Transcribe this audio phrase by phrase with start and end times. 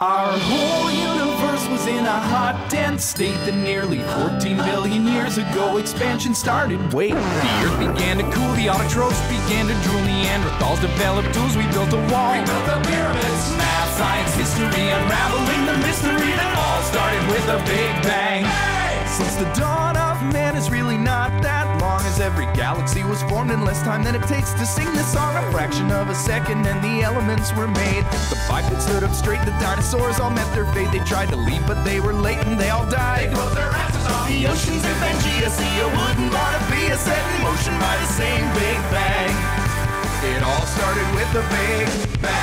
[0.00, 5.78] Our whole universe was in a hot, dense state that nearly 14 billion years ago
[5.78, 6.78] expansion started.
[6.94, 11.66] Wait, the earth began to cool, the autotrophs began to drool, Neanderthals developed tools, we
[11.74, 12.30] built a wall.
[12.30, 13.42] We built the pyramids.
[13.58, 18.46] Math, science, history, unraveling the mystery that all started with a big bang.
[19.10, 23.50] Since the dawn of man is really not that long as every galaxy was formed
[23.50, 25.34] in less time than it takes to sing this song.
[25.58, 28.04] A fraction of a second and the elements were made.
[28.30, 30.92] The bipeds stood up straight, the dinosaurs all met their fate.
[30.92, 33.30] They tried to leave, but they were late and they all died.
[33.30, 34.28] They their asses off.
[34.28, 38.78] The oceans of Pangea, see a wooden Bonavia set in motion by the same Big
[38.94, 39.34] Bang.
[40.30, 42.37] It all started with a Big Bang.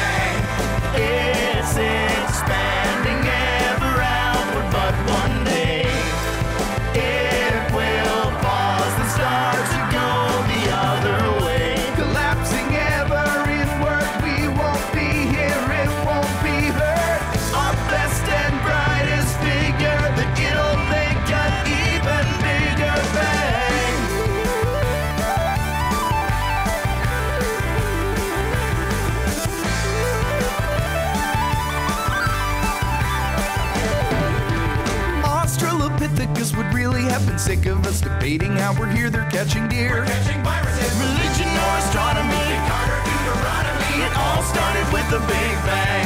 [36.45, 40.05] Australopithecus would really have been sick of us debating how we're here, they're catching deer.
[40.05, 46.05] catching viruses, Religion or astronomy, Carter, Deuteronomy, it all started with the Big Bang.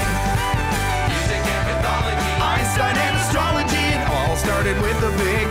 [1.11, 5.45] Music and mythology, Einstein and astrology, it all started with the Big